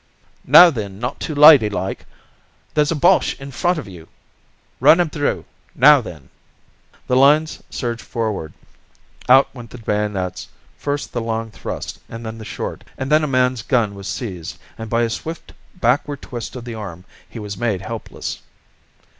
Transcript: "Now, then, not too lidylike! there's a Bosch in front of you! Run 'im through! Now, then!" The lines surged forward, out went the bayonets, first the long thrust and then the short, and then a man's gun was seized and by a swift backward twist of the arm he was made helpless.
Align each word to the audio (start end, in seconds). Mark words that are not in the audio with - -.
"Now, 0.47 0.71
then, 0.71 0.97
not 0.97 1.19
too 1.19 1.35
lidylike! 1.35 2.07
there's 2.73 2.91
a 2.91 2.95
Bosch 2.95 3.39
in 3.39 3.51
front 3.51 3.77
of 3.77 3.87
you! 3.87 4.07
Run 4.79 4.99
'im 4.99 5.11
through! 5.11 5.45
Now, 5.75 6.01
then!" 6.01 6.29
The 7.05 7.15
lines 7.15 7.61
surged 7.69 8.01
forward, 8.01 8.53
out 9.29 9.53
went 9.53 9.69
the 9.69 9.77
bayonets, 9.77 10.49
first 10.75 11.13
the 11.13 11.21
long 11.21 11.51
thrust 11.51 11.99
and 12.09 12.25
then 12.25 12.39
the 12.39 12.45
short, 12.45 12.83
and 12.97 13.11
then 13.11 13.23
a 13.23 13.27
man's 13.27 13.61
gun 13.61 13.93
was 13.93 14.07
seized 14.07 14.57
and 14.75 14.89
by 14.89 15.03
a 15.03 15.09
swift 15.11 15.53
backward 15.75 16.23
twist 16.23 16.55
of 16.55 16.65
the 16.65 16.73
arm 16.73 17.05
he 17.29 17.37
was 17.37 17.55
made 17.55 17.81
helpless. 17.83 18.39